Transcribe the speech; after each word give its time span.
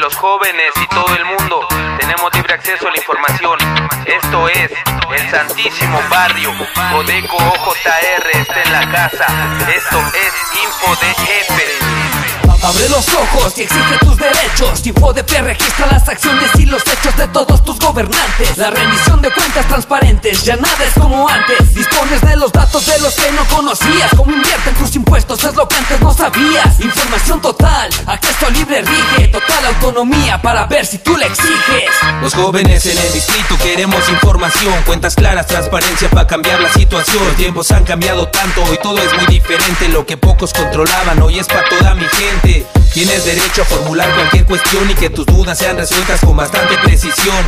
los 0.00 0.14
jóvenes 0.14 0.70
y 0.80 0.86
todo 0.94 1.16
el 1.16 1.24
mundo 1.24 1.66
tenemos 1.98 2.32
libre 2.34 2.54
acceso 2.54 2.86
a 2.86 2.90
la 2.90 2.96
información. 2.98 3.58
Esto 4.06 4.48
es 4.48 4.70
el 5.10 5.30
Santísimo 5.30 6.00
Barrio. 6.08 6.52
Codeco 6.92 7.36
OJR 7.36 8.30
está 8.32 8.62
en 8.62 8.72
la 8.72 8.90
casa. 8.92 9.26
Esto 9.68 9.98
es 9.98 10.62
Info 10.62 10.96
de 10.96 11.14
Jefe. 11.14 12.55
Abre 12.62 12.88
los 12.88 13.06
ojos 13.14 13.52
y 13.58 13.62
exige 13.62 13.98
tus 14.00 14.16
derechos. 14.16 14.84
InfoDP 14.84 15.40
registra 15.42 15.86
las 15.86 16.08
acciones 16.08 16.50
y 16.58 16.66
los 16.66 16.82
hechos 16.82 17.16
de 17.16 17.28
todos 17.28 17.64
tus 17.64 17.78
gobernantes. 17.78 18.56
La 18.56 18.70
rendición 18.70 19.20
de 19.22 19.30
cuentas 19.32 19.66
transparentes, 19.68 20.42
ya 20.42 20.56
nada 20.56 20.84
es 20.84 20.94
como 20.94 21.28
antes. 21.28 21.74
Dispones 21.74 22.20
de 22.22 22.36
los 22.36 22.52
datos 22.52 22.86
de 22.86 22.98
los 23.00 23.14
que 23.14 23.30
no 23.32 23.44
conocías. 23.46 24.10
Cómo 24.16 24.32
invierten 24.32 24.74
tus 24.74 24.94
impuestos 24.96 25.42
es 25.44 25.54
lo 25.54 25.68
que 25.68 25.76
antes 25.76 26.00
no 26.00 26.12
sabías. 26.12 26.80
Información 26.80 27.40
total, 27.40 27.90
acceso 28.06 28.50
libre 28.50 28.82
rige. 28.82 29.28
Total 29.28 29.66
autonomía 29.66 30.40
para 30.40 30.66
ver 30.66 30.86
si 30.86 30.98
tú 30.98 31.16
le 31.16 31.26
exiges. 31.26 31.90
Los 32.20 32.34
jóvenes 32.34 32.84
en 32.86 32.98
el 32.98 33.12
distrito 33.12 33.56
queremos 33.62 34.08
información, 34.08 34.74
cuentas 34.84 35.14
claras, 35.14 35.46
transparencia 35.46 36.08
para 36.10 36.26
cambiar 36.26 36.60
la 36.60 36.72
situación. 36.72 37.24
Los 37.26 37.36
tiempos 37.36 37.70
han 37.70 37.84
cambiado 37.84 38.28
tanto 38.28 38.62
y 38.72 38.78
todo 38.78 38.98
es 38.98 39.12
muy 39.14 39.26
diferente. 39.26 39.88
Lo 39.88 40.06
que 40.06 40.16
pocos 40.16 40.52
controlaban 40.52 41.22
hoy 41.22 41.38
es 41.38 41.46
para 41.46 41.68
toda 41.68 41.94
mi 41.94 42.06
gente. 42.06 42.55
Tienes 42.92 43.24
derecho 43.24 43.62
a 43.62 43.64
formular 43.64 44.14
cualquier 44.14 44.46
cuestión 44.46 44.90
y 44.90 44.94
que 44.94 45.10
tus 45.10 45.26
dudas 45.26 45.58
sean 45.58 45.76
resueltas 45.76 46.20
con 46.20 46.36
bastante 46.36 46.76
precisión. 46.78 47.44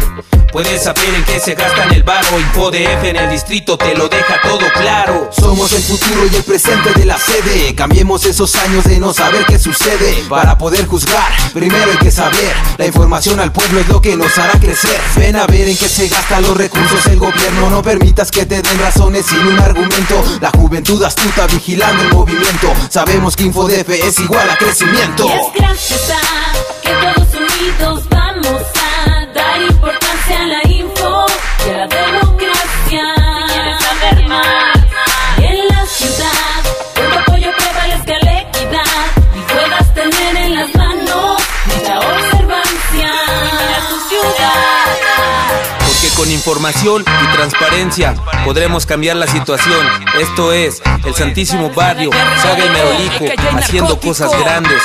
Puedes 0.52 0.82
saber 0.82 1.14
en 1.14 1.24
qué 1.24 1.38
se 1.38 1.54
gasta 1.54 1.84
en 1.84 1.92
el 1.92 2.02
barro, 2.02 2.38
InfoDF 2.40 3.04
en 3.04 3.16
el 3.16 3.30
distrito 3.30 3.76
te 3.76 3.94
lo 3.94 4.08
deja 4.08 4.40
todo 4.40 4.60
claro. 4.74 5.30
Somos 5.30 5.72
el 5.72 5.82
futuro 5.82 6.26
y 6.32 6.36
el 6.36 6.42
presente 6.42 6.92
de 6.94 7.04
la 7.04 7.18
sede. 7.18 7.74
Cambiemos 7.74 8.24
esos 8.24 8.54
años 8.56 8.84
de 8.84 8.98
no 8.98 9.12
saber 9.12 9.44
qué 9.44 9.58
sucede. 9.58 10.24
Para 10.28 10.56
poder 10.56 10.86
juzgar, 10.86 11.30
primero 11.52 11.90
hay 11.90 11.98
que 11.98 12.10
saber. 12.10 12.54
La 12.78 12.86
información 12.86 13.38
al 13.40 13.52
pueblo 13.52 13.80
es 13.80 13.88
lo 13.88 14.00
que 14.00 14.16
nos 14.16 14.38
hará 14.38 14.58
crecer. 14.58 14.98
Ven 15.16 15.36
a 15.36 15.46
ver 15.46 15.68
en 15.68 15.76
qué 15.76 15.88
se 15.88 16.08
gastan 16.08 16.42
los 16.42 16.56
recursos 16.56 17.04
el 17.06 17.18
gobierno. 17.18 17.68
No 17.68 17.82
permitas 17.82 18.30
que 18.30 18.46
te 18.46 18.62
den 18.62 18.78
razones 18.78 19.26
sin 19.26 19.46
un 19.46 19.58
argumento. 19.58 20.24
La 20.40 20.50
juventud 20.50 21.02
astuta 21.02 21.46
vigilando 21.46 22.04
el 22.04 22.12
movimiento. 22.14 22.72
Sabemos 22.88 23.36
que 23.36 23.44
InfoDF 23.44 23.90
es 23.90 24.18
igual 24.18 24.48
a 24.48 24.56
crecimiento. 24.56 25.28
Es 25.28 25.60
gracias 25.60 26.10
a 26.10 26.27
con 46.18 46.30
información 46.32 47.02
y 47.02 47.36
transparencia 47.36 48.12
podremos 48.44 48.86
cambiar 48.86 49.14
la 49.16 49.28
situación. 49.28 49.86
Esto 50.20 50.52
es 50.52 50.82
el 51.06 51.14
Santísimo 51.14 51.70
Barrio, 51.70 52.10
Saga 52.42 52.66
y 52.66 52.68
Merolico, 52.70 53.24
haciendo 53.56 54.00
cosas 54.00 54.32
grandes. 54.40 54.82